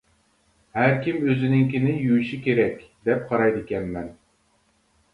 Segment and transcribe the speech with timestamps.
[0.77, 4.13] ھەركىم ئۆزىنىڭكىنى يۇيۇشى كېرەك دەپ قارايدىكەنمەن.